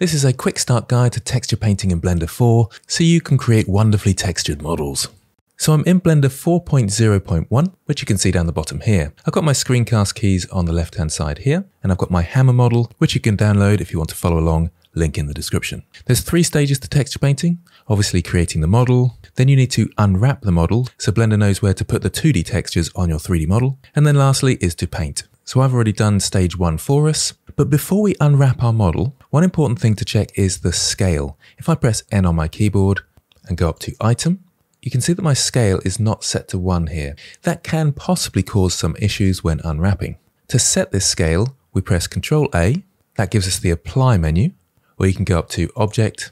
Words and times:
This 0.00 0.14
is 0.14 0.24
a 0.24 0.32
quick 0.32 0.60
start 0.60 0.86
guide 0.86 1.12
to 1.14 1.20
texture 1.20 1.56
painting 1.56 1.90
in 1.90 2.00
Blender 2.00 2.30
4 2.30 2.68
so 2.86 3.02
you 3.02 3.20
can 3.20 3.36
create 3.36 3.68
wonderfully 3.68 4.14
textured 4.14 4.62
models. 4.62 5.08
So 5.56 5.72
I'm 5.72 5.82
in 5.86 6.00
Blender 6.00 6.30
4.0.1, 6.30 7.72
which 7.86 8.00
you 8.00 8.06
can 8.06 8.16
see 8.16 8.30
down 8.30 8.46
the 8.46 8.52
bottom 8.52 8.78
here. 8.78 9.12
I've 9.26 9.32
got 9.32 9.42
my 9.42 9.50
screencast 9.50 10.14
keys 10.14 10.48
on 10.50 10.66
the 10.66 10.72
left 10.72 10.94
hand 10.94 11.10
side 11.10 11.38
here, 11.38 11.64
and 11.82 11.90
I've 11.90 11.98
got 11.98 12.12
my 12.12 12.22
hammer 12.22 12.52
model, 12.52 12.92
which 12.98 13.16
you 13.16 13.20
can 13.20 13.36
download 13.36 13.80
if 13.80 13.90
you 13.90 13.98
want 13.98 14.10
to 14.10 14.14
follow 14.14 14.38
along, 14.38 14.70
link 14.94 15.18
in 15.18 15.26
the 15.26 15.34
description. 15.34 15.82
There's 16.04 16.20
three 16.20 16.44
stages 16.44 16.78
to 16.78 16.88
texture 16.88 17.18
painting, 17.18 17.58
obviously 17.88 18.22
creating 18.22 18.60
the 18.60 18.68
model, 18.68 19.18
then 19.34 19.48
you 19.48 19.56
need 19.56 19.72
to 19.72 19.90
unwrap 19.98 20.42
the 20.42 20.52
model 20.52 20.86
so 20.96 21.10
Blender 21.10 21.36
knows 21.36 21.60
where 21.60 21.74
to 21.74 21.84
put 21.84 22.02
the 22.02 22.10
2D 22.10 22.44
textures 22.44 22.88
on 22.94 23.08
your 23.08 23.18
3D 23.18 23.48
model, 23.48 23.80
and 23.96 24.06
then 24.06 24.14
lastly 24.14 24.58
is 24.60 24.76
to 24.76 24.86
paint. 24.86 25.24
So 25.44 25.60
I've 25.60 25.74
already 25.74 25.92
done 25.92 26.20
stage 26.20 26.56
one 26.56 26.78
for 26.78 27.08
us, 27.08 27.32
but 27.58 27.68
before 27.68 28.02
we 28.02 28.14
unwrap 28.20 28.62
our 28.62 28.72
model, 28.72 29.16
one 29.30 29.42
important 29.42 29.80
thing 29.80 29.96
to 29.96 30.04
check 30.04 30.30
is 30.38 30.58
the 30.58 30.72
scale. 30.72 31.36
If 31.58 31.68
I 31.68 31.74
press 31.74 32.04
N 32.12 32.24
on 32.24 32.36
my 32.36 32.46
keyboard 32.46 33.00
and 33.48 33.58
go 33.58 33.68
up 33.68 33.80
to 33.80 33.96
item, 34.00 34.44
you 34.80 34.92
can 34.92 35.00
see 35.00 35.12
that 35.12 35.22
my 35.22 35.34
scale 35.34 35.80
is 35.84 35.98
not 35.98 36.22
set 36.22 36.46
to 36.48 36.58
1 36.58 36.86
here. 36.86 37.16
That 37.42 37.64
can 37.64 37.90
possibly 37.92 38.44
cause 38.44 38.74
some 38.74 38.94
issues 39.00 39.42
when 39.42 39.58
unwrapping. 39.64 40.18
To 40.46 40.58
set 40.60 40.92
this 40.92 41.04
scale, 41.04 41.56
we 41.72 41.80
press 41.80 42.06
Ctrl 42.06 42.46
A, 42.54 42.84
that 43.16 43.32
gives 43.32 43.48
us 43.48 43.58
the 43.58 43.70
Apply 43.70 44.18
menu, 44.18 44.52
or 44.96 45.08
you 45.08 45.14
can 45.14 45.24
go 45.24 45.40
up 45.40 45.48
to 45.48 45.68
Object, 45.74 46.30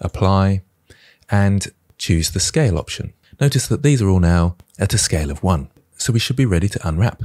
Apply, 0.00 0.62
and 1.30 1.68
choose 1.98 2.32
the 2.32 2.40
Scale 2.40 2.76
option. 2.78 3.12
Notice 3.40 3.68
that 3.68 3.84
these 3.84 4.02
are 4.02 4.08
all 4.08 4.18
now 4.18 4.56
at 4.80 4.92
a 4.92 4.98
scale 4.98 5.30
of 5.30 5.44
1, 5.44 5.68
so 5.96 6.12
we 6.12 6.18
should 6.18 6.34
be 6.34 6.46
ready 6.46 6.68
to 6.68 6.88
unwrap. 6.88 7.22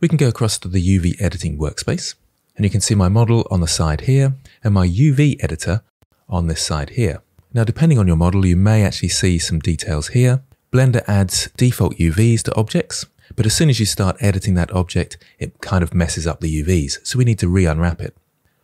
We 0.00 0.08
can 0.08 0.16
go 0.16 0.28
across 0.28 0.56
to 0.60 0.68
the 0.68 0.98
UV 0.98 1.20
editing 1.20 1.58
workspace, 1.58 2.14
and 2.56 2.64
you 2.64 2.70
can 2.70 2.80
see 2.80 2.94
my 2.94 3.08
model 3.08 3.46
on 3.50 3.60
the 3.60 3.68
side 3.68 4.02
here, 4.02 4.34
and 4.64 4.74
my 4.74 4.86
UV 4.88 5.36
editor 5.42 5.82
on 6.28 6.46
this 6.46 6.62
side 6.62 6.90
here. 6.90 7.22
Now, 7.52 7.64
depending 7.64 7.98
on 7.98 8.06
your 8.06 8.16
model, 8.16 8.44
you 8.44 8.56
may 8.56 8.82
actually 8.82 9.08
see 9.08 9.38
some 9.38 9.60
details 9.60 10.08
here. 10.08 10.42
Blender 10.72 11.04
adds 11.06 11.48
default 11.56 11.96
UVs 11.96 12.42
to 12.42 12.54
objects, 12.54 13.06
but 13.34 13.46
as 13.46 13.54
soon 13.54 13.70
as 13.70 13.80
you 13.80 13.86
start 13.86 14.16
editing 14.20 14.54
that 14.54 14.72
object, 14.72 15.16
it 15.38 15.60
kind 15.60 15.82
of 15.82 15.94
messes 15.94 16.26
up 16.26 16.40
the 16.40 16.62
UVs, 16.62 16.98
so 17.06 17.18
we 17.18 17.24
need 17.24 17.38
to 17.38 17.48
re-unwrap 17.48 18.00
it. 18.00 18.16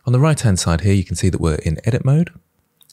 On 0.05 0.13
the 0.13 0.19
right-hand 0.19 0.59
side 0.59 0.81
here, 0.81 0.93
you 0.93 1.05
can 1.05 1.15
see 1.15 1.29
that 1.29 1.39
we're 1.39 1.55
in 1.55 1.79
edit 1.85 2.03
mode. 2.03 2.31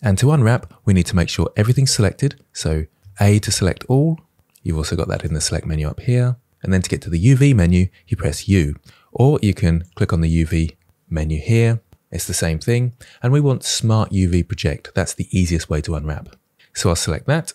And 0.03 0.17
to 0.19 0.31
unwrap, 0.33 0.73
we 0.85 0.95
need 0.95 1.07
to 1.07 1.17
make 1.17 1.29
sure 1.29 1.51
everything's 1.57 1.93
selected. 1.93 2.41
So 2.53 2.87
A 3.21 3.39
to 3.41 3.51
select 3.51 3.85
all. 3.89 4.19
You've 4.63 4.79
also 4.79 4.97
got 4.97 5.09
that 5.09 5.25
in 5.25 5.35
the 5.35 5.41
select 5.41 5.67
menu 5.67 5.89
up 5.89 6.01
here. 6.01 6.37
And 6.63 6.73
then 6.73 6.83
to 6.83 6.89
get 6.89 7.03
to 7.03 7.11
the 7.11 7.23
UV 7.23 7.55
menu, 7.55 7.89
you 8.07 8.17
press 8.17 8.49
U. 8.49 8.77
Or 9.13 9.39
you 9.43 9.55
can 9.55 9.85
click 9.97 10.13
on 10.13 10.21
the 10.21 10.45
UV 10.45 10.77
menu 11.11 11.39
here 11.41 11.81
it's 12.11 12.27
the 12.27 12.35
same 12.35 12.59
thing. 12.59 12.93
And 13.23 13.33
we 13.33 13.41
want 13.41 13.65
Smart 13.65 14.11
UV 14.11 14.47
Project. 14.47 14.91
That's 14.95 15.15
the 15.15 15.29
easiest 15.31 15.71
way 15.71 15.81
to 15.83 15.95
unwrap. 15.95 16.31
So 16.75 16.89
I'll 16.89 16.97
select 16.97 17.27
that. 17.27 17.53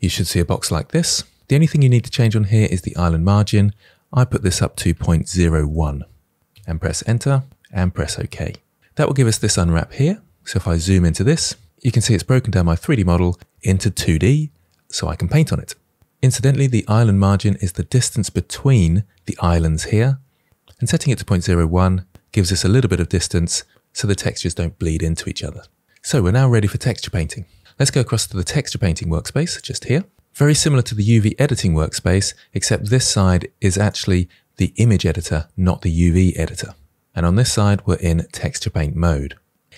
You 0.00 0.08
should 0.08 0.26
see 0.26 0.40
a 0.40 0.44
box 0.44 0.70
like 0.70 0.92
this. 0.92 1.24
The 1.48 1.54
only 1.54 1.66
thing 1.66 1.82
you 1.82 1.88
need 1.88 2.04
to 2.04 2.10
change 2.10 2.36
on 2.36 2.44
here 2.44 2.68
is 2.70 2.82
the 2.82 2.96
island 2.96 3.24
margin. 3.24 3.72
I 4.12 4.24
put 4.24 4.42
this 4.42 4.60
up 4.60 4.76
to 4.76 4.94
0.01 4.94 6.02
and 6.66 6.80
press 6.80 7.02
enter 7.06 7.44
and 7.72 7.94
press 7.94 8.18
OK. 8.18 8.54
That 8.96 9.06
will 9.06 9.14
give 9.14 9.28
us 9.28 9.38
this 9.38 9.56
unwrap 9.56 9.92
here. 9.94 10.22
So 10.44 10.58
if 10.58 10.68
I 10.68 10.76
zoom 10.76 11.04
into 11.04 11.24
this, 11.24 11.56
you 11.82 11.92
can 11.92 12.02
see 12.02 12.14
it's 12.14 12.22
broken 12.22 12.50
down 12.50 12.66
my 12.66 12.76
3D 12.76 13.04
model 13.04 13.38
into 13.62 13.90
2D 13.90 14.50
so 14.88 15.08
I 15.08 15.16
can 15.16 15.28
paint 15.28 15.52
on 15.52 15.60
it. 15.60 15.74
Incidentally, 16.22 16.66
the 16.66 16.86
island 16.88 17.20
margin 17.20 17.56
is 17.56 17.72
the 17.72 17.82
distance 17.84 18.30
between 18.30 19.04
the 19.26 19.36
islands 19.40 19.84
here 19.84 20.18
and 20.80 20.88
setting 20.88 21.12
it 21.12 21.18
to 21.18 21.24
0.01 21.24 22.04
gives 22.36 22.52
us 22.52 22.66
a 22.66 22.68
little 22.68 22.90
bit 22.90 23.00
of 23.00 23.08
distance 23.08 23.64
so 23.94 24.06
the 24.06 24.14
textures 24.14 24.54
don't 24.54 24.78
bleed 24.78 25.02
into 25.02 25.26
each 25.26 25.42
other. 25.42 25.62
So 26.02 26.22
we're 26.22 26.32
now 26.32 26.46
ready 26.46 26.68
for 26.68 26.76
texture 26.76 27.10
painting. 27.10 27.46
Let's 27.78 27.90
go 27.90 28.02
across 28.02 28.26
to 28.26 28.36
the 28.36 28.44
texture 28.44 28.76
painting 28.76 29.08
workspace 29.08 29.62
just 29.62 29.86
here. 29.86 30.04
Very 30.34 30.52
similar 30.52 30.82
to 30.82 30.94
the 30.94 31.02
UV 31.02 31.34
editing 31.38 31.72
workspace, 31.72 32.34
except 32.52 32.90
this 32.90 33.08
side 33.08 33.48
is 33.62 33.78
actually 33.78 34.28
the 34.58 34.74
image 34.76 35.06
editor, 35.06 35.48
not 35.56 35.80
the 35.80 35.90
UV 35.90 36.38
editor. 36.38 36.74
And 37.14 37.24
on 37.24 37.36
this 37.36 37.50
side, 37.50 37.80
we're 37.86 37.94
in 37.94 38.26
texture 38.32 38.68
paint 38.68 38.94
mode. 38.94 39.36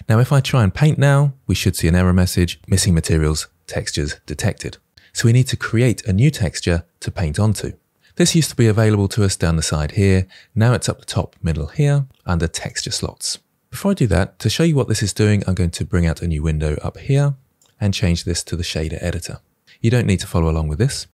Now, 0.09 0.19
if 0.19 0.33
I 0.33 0.41
try 0.41 0.65
and 0.65 0.75
paint 0.75 0.99
now, 0.99 1.35
we 1.47 1.55
should 1.55 1.77
see 1.77 1.87
an 1.87 1.95
error 1.95 2.13
message, 2.13 2.59
missing 2.67 2.93
materials, 2.93 3.47
textures 3.69 4.17
detected. 4.27 4.79
So 5.13 5.27
we 5.27 5.33
need 5.33 5.47
to 5.47 5.57
create 5.57 6.05
a 6.07 6.13
new 6.13 6.33
texture 6.33 6.87
to 6.99 7.13
paint 7.13 7.39
onto. 7.39 7.75
This 8.19 8.35
used 8.35 8.51
to 8.51 8.57
be 8.57 8.67
available 8.67 9.07
to 9.11 9.23
us 9.23 9.37
down 9.37 9.55
the 9.55 9.63
side 9.63 9.93
here. 9.93 10.27
Now 10.53 10.73
it's 10.73 10.89
up 10.89 10.99
the 10.99 11.05
top 11.05 11.37
middle 11.41 11.69
here 11.69 12.07
under 12.27 12.49
texture 12.49 12.91
slots. 12.91 13.39
Before 13.71 13.93
I 13.93 13.95
do 13.95 14.09
that, 14.09 14.41
to 14.41 14.51
show 14.51 14.65
you 14.65 14.75
what 14.75 14.89
this 14.89 15.05
is 15.05 15.13
doing, 15.13 15.45
I'm 15.47 15.55
going 15.55 15.71
to 15.71 15.85
bring 15.85 16.05
out 16.05 16.21
a 16.21 16.27
new 16.27 16.43
window 16.43 16.81
up 16.83 16.99
here 16.99 17.37
and 17.81 17.95
change 17.95 18.25
this 18.25 18.43
to 18.43 18.57
the 18.57 18.65
shader 18.65 18.99
editor. 19.01 19.39
You 19.81 19.93
don't 19.93 20.05
need 20.05 20.19
to 20.19 20.27
follow 20.27 20.51
along 20.51 20.67
with 20.67 20.81
this. 20.81 21.07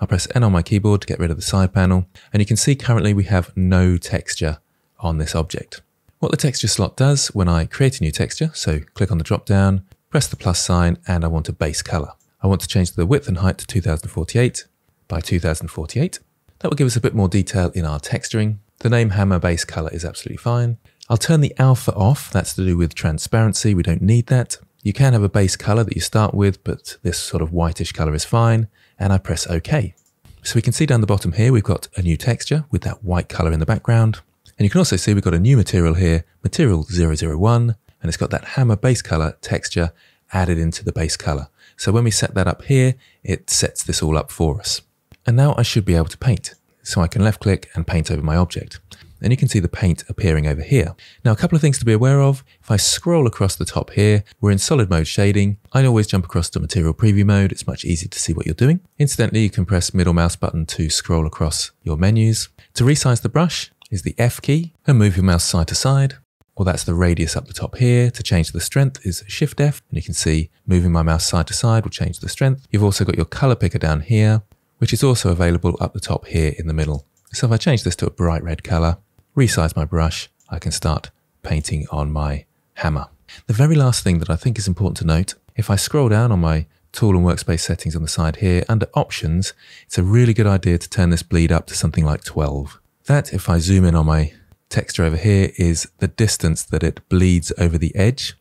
I'll 0.00 0.08
press 0.08 0.26
N 0.34 0.44
on 0.44 0.52
my 0.52 0.62
keyboard 0.62 1.02
to 1.02 1.06
get 1.06 1.18
rid 1.18 1.30
of 1.30 1.36
the 1.36 1.42
side 1.42 1.74
panel, 1.74 2.06
and 2.32 2.40
you 2.40 2.46
can 2.46 2.56
see 2.56 2.74
currently 2.74 3.12
we 3.12 3.24
have 3.24 3.54
no 3.54 3.98
texture 3.98 4.60
on 4.98 5.18
this 5.18 5.34
object. 5.34 5.82
What 6.20 6.30
the 6.30 6.38
texture 6.38 6.68
slot 6.68 6.96
does 6.96 7.28
when 7.28 7.48
I 7.48 7.66
create 7.66 8.00
a 8.00 8.02
new 8.02 8.12
texture, 8.12 8.50
so 8.54 8.80
click 8.94 9.12
on 9.12 9.18
the 9.18 9.24
drop 9.24 9.44
down, 9.44 9.84
press 10.08 10.26
the 10.26 10.36
plus 10.36 10.58
sign, 10.58 10.96
and 11.06 11.22
I 11.22 11.28
want 11.28 11.50
a 11.50 11.52
base 11.52 11.82
color. 11.82 12.12
I 12.42 12.46
want 12.46 12.62
to 12.62 12.68
change 12.68 12.92
the 12.92 13.04
width 13.04 13.28
and 13.28 13.38
height 13.38 13.58
to 13.58 13.66
2048 13.66 14.64
by 15.06 15.20
2048. 15.20 16.18
That 16.60 16.70
will 16.70 16.76
give 16.76 16.86
us 16.86 16.96
a 16.96 17.00
bit 17.00 17.14
more 17.14 17.28
detail 17.28 17.70
in 17.74 17.84
our 17.84 18.00
texturing. 18.00 18.58
The 18.78 18.90
name 18.90 19.10
hammer 19.10 19.38
base 19.38 19.64
color 19.64 19.90
is 19.92 20.04
absolutely 20.04 20.38
fine. 20.38 20.78
I'll 21.08 21.16
turn 21.16 21.40
the 21.40 21.54
alpha 21.58 21.92
off. 21.94 22.30
That's 22.30 22.54
to 22.54 22.64
do 22.64 22.76
with 22.76 22.94
transparency. 22.94 23.74
We 23.74 23.82
don't 23.82 24.02
need 24.02 24.26
that. 24.26 24.58
You 24.82 24.92
can 24.92 25.12
have 25.12 25.22
a 25.22 25.28
base 25.28 25.56
color 25.56 25.84
that 25.84 25.94
you 25.94 26.00
start 26.00 26.34
with, 26.34 26.62
but 26.64 26.96
this 27.02 27.18
sort 27.18 27.42
of 27.42 27.52
whitish 27.52 27.92
color 27.92 28.14
is 28.14 28.24
fine. 28.24 28.68
And 28.98 29.12
I 29.12 29.18
press 29.18 29.46
OK. 29.46 29.94
So 30.42 30.54
we 30.54 30.62
can 30.62 30.72
see 30.72 30.86
down 30.86 31.00
the 31.00 31.06
bottom 31.06 31.32
here, 31.32 31.52
we've 31.52 31.62
got 31.62 31.88
a 31.96 32.02
new 32.02 32.16
texture 32.16 32.64
with 32.70 32.82
that 32.82 33.02
white 33.02 33.28
color 33.28 33.52
in 33.52 33.60
the 33.60 33.66
background. 33.66 34.20
And 34.58 34.64
you 34.64 34.70
can 34.70 34.78
also 34.78 34.96
see 34.96 35.12
we've 35.12 35.22
got 35.22 35.34
a 35.34 35.40
new 35.40 35.56
material 35.56 35.94
here, 35.94 36.24
material 36.42 36.86
001, 36.88 37.74
and 38.00 38.08
it's 38.08 38.16
got 38.16 38.30
that 38.30 38.44
hammer 38.44 38.76
base 38.76 39.02
color 39.02 39.36
texture 39.40 39.92
added 40.32 40.58
into 40.58 40.84
the 40.84 40.92
base 40.92 41.16
color. 41.16 41.48
So 41.76 41.92
when 41.92 42.04
we 42.04 42.10
set 42.10 42.34
that 42.34 42.46
up 42.46 42.62
here, 42.62 42.94
it 43.22 43.50
sets 43.50 43.82
this 43.82 44.02
all 44.02 44.16
up 44.16 44.30
for 44.30 44.60
us. 44.60 44.82
And 45.26 45.36
now 45.36 45.54
I 45.56 45.62
should 45.62 45.84
be 45.84 45.94
able 45.94 46.06
to 46.06 46.18
paint. 46.18 46.54
So 46.82 47.00
I 47.00 47.08
can 47.08 47.22
left 47.22 47.40
click 47.40 47.68
and 47.74 47.86
paint 47.86 48.10
over 48.10 48.22
my 48.22 48.36
object 48.36 48.80
and 49.20 49.32
you 49.32 49.36
can 49.36 49.48
see 49.48 49.60
the 49.60 49.68
paint 49.68 50.04
appearing 50.08 50.46
over 50.46 50.62
here. 50.62 50.94
Now, 51.24 51.32
a 51.32 51.36
couple 51.36 51.56
of 51.56 51.62
things 51.62 51.78
to 51.78 51.84
be 51.84 51.92
aware 51.92 52.20
of. 52.20 52.44
If 52.60 52.70
I 52.70 52.76
scroll 52.76 53.26
across 53.26 53.56
the 53.56 53.64
top 53.64 53.90
here, 53.90 54.24
we're 54.40 54.50
in 54.50 54.58
solid 54.58 54.90
mode 54.90 55.06
shading. 55.06 55.58
I 55.72 55.84
always 55.84 56.06
jump 56.06 56.24
across 56.24 56.50
to 56.50 56.60
material 56.60 56.94
preview 56.94 57.24
mode. 57.24 57.52
It's 57.52 57.66
much 57.66 57.84
easier 57.84 58.08
to 58.08 58.18
see 58.18 58.32
what 58.32 58.46
you're 58.46 58.54
doing. 58.54 58.80
Incidentally, 58.98 59.40
you 59.40 59.50
can 59.50 59.66
press 59.66 59.94
middle 59.94 60.12
mouse 60.12 60.36
button 60.36 60.66
to 60.66 60.90
scroll 60.90 61.26
across 61.26 61.72
your 61.82 61.96
menus. 61.96 62.48
To 62.74 62.84
resize 62.84 63.22
the 63.22 63.28
brush 63.28 63.70
is 63.90 64.02
the 64.02 64.14
F 64.18 64.40
key 64.42 64.74
and 64.86 64.98
move 64.98 65.16
your 65.16 65.24
mouse 65.24 65.44
side 65.44 65.68
to 65.68 65.74
side. 65.74 66.14
Or 66.54 66.64
that's 66.64 66.84
the 66.84 66.94
radius 66.94 67.36
up 67.36 67.46
the 67.46 67.52
top 67.52 67.76
here. 67.76 68.10
To 68.10 68.22
change 68.22 68.52
the 68.52 68.60
strength 68.60 69.04
is 69.04 69.22
Shift 69.28 69.60
F, 69.60 69.82
and 69.90 69.96
you 69.96 70.02
can 70.02 70.14
see 70.14 70.50
moving 70.66 70.90
my 70.90 71.02
mouse 71.02 71.26
side 71.26 71.46
to 71.48 71.54
side 71.54 71.84
will 71.84 71.90
change 71.90 72.20
the 72.20 72.30
strength. 72.30 72.66
You've 72.70 72.84
also 72.84 73.04
got 73.04 73.16
your 73.16 73.26
color 73.26 73.54
picker 73.54 73.78
down 73.78 74.00
here, 74.00 74.42
which 74.78 74.92
is 74.92 75.02
also 75.02 75.30
available 75.30 75.76
up 75.80 75.92
the 75.92 76.00
top 76.00 76.26
here 76.26 76.54
in 76.58 76.66
the 76.66 76.74
middle. 76.74 77.06
So 77.32 77.46
if 77.46 77.52
I 77.52 77.56
change 77.56 77.82
this 77.82 77.96
to 77.96 78.06
a 78.06 78.10
bright 78.10 78.42
red 78.42 78.62
color, 78.62 78.98
resize 79.36 79.76
my 79.76 79.84
brush, 79.84 80.28
I 80.48 80.58
can 80.58 80.72
start 80.72 81.10
painting 81.42 81.86
on 81.90 82.12
my 82.12 82.44
hammer. 82.74 83.08
The 83.46 83.52
very 83.52 83.74
last 83.74 84.04
thing 84.04 84.18
that 84.20 84.30
I 84.30 84.36
think 84.36 84.58
is 84.58 84.68
important 84.68 84.96
to 84.98 85.06
note, 85.06 85.34
if 85.56 85.70
I 85.70 85.76
scroll 85.76 86.08
down 86.08 86.32
on 86.32 86.40
my 86.40 86.66
tool 86.92 87.16
and 87.16 87.24
workspace 87.24 87.60
settings 87.60 87.94
on 87.94 88.02
the 88.02 88.08
side 88.08 88.36
here, 88.36 88.64
under 88.68 88.86
options, 88.94 89.52
it's 89.84 89.98
a 89.98 90.02
really 90.02 90.32
good 90.32 90.46
idea 90.46 90.78
to 90.78 90.88
turn 90.88 91.10
this 91.10 91.22
bleed 91.22 91.52
up 91.52 91.66
to 91.66 91.74
something 91.74 92.04
like 92.04 92.24
12. 92.24 92.80
That, 93.06 93.32
if 93.32 93.48
I 93.48 93.58
zoom 93.58 93.84
in 93.84 93.94
on 93.94 94.06
my 94.06 94.32
texture 94.68 95.04
over 95.04 95.16
here, 95.16 95.52
is 95.56 95.88
the 95.98 96.08
distance 96.08 96.62
that 96.64 96.82
it 96.82 97.06
bleeds 97.08 97.52
over 97.58 97.78
the 97.78 97.94
edge. 97.94 98.34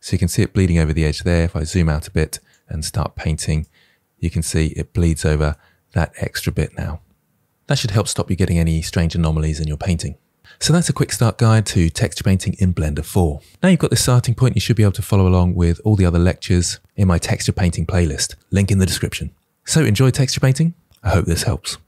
So 0.00 0.14
you 0.14 0.18
can 0.18 0.28
see 0.28 0.42
it 0.42 0.52
bleeding 0.52 0.78
over 0.78 0.92
the 0.92 1.04
edge 1.04 1.20
there. 1.20 1.44
If 1.44 1.54
I 1.54 1.62
zoom 1.62 1.88
out 1.88 2.08
a 2.08 2.10
bit 2.10 2.40
and 2.68 2.84
start 2.84 3.14
painting, 3.14 3.66
you 4.18 4.30
can 4.30 4.42
see 4.42 4.68
it 4.68 4.92
bleeds 4.92 5.24
over 5.24 5.56
that 5.94 6.12
extra 6.16 6.52
bit 6.52 6.76
now. 6.76 7.00
That 7.66 7.78
should 7.78 7.92
help 7.92 8.08
stop 8.08 8.30
you 8.30 8.36
getting 8.36 8.58
any 8.58 8.82
strange 8.82 9.14
anomalies 9.14 9.60
in 9.60 9.68
your 9.68 9.76
painting. 9.76 10.16
So 10.58 10.72
that's 10.72 10.88
a 10.88 10.92
quick 10.92 11.12
start 11.12 11.38
guide 11.38 11.66
to 11.66 11.88
texture 11.88 12.24
painting 12.24 12.54
in 12.58 12.74
Blender 12.74 13.04
4. 13.04 13.40
Now 13.62 13.68
you've 13.68 13.80
got 13.80 13.90
the 13.90 13.96
starting 13.96 14.34
point, 14.34 14.54
you 14.54 14.60
should 14.60 14.76
be 14.76 14.82
able 14.82 14.92
to 14.92 15.02
follow 15.02 15.26
along 15.26 15.54
with 15.54 15.80
all 15.84 15.96
the 15.96 16.04
other 16.04 16.18
lectures 16.18 16.78
in 16.96 17.08
my 17.08 17.18
texture 17.18 17.52
painting 17.52 17.86
playlist, 17.86 18.34
link 18.50 18.70
in 18.70 18.78
the 18.78 18.86
description. 18.86 19.30
So 19.64 19.84
enjoy 19.84 20.10
texture 20.10 20.40
painting. 20.40 20.74
I 21.02 21.10
hope 21.10 21.24
this 21.24 21.44
helps. 21.44 21.78